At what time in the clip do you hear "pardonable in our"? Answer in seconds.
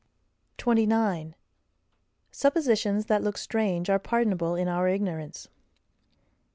3.99-4.87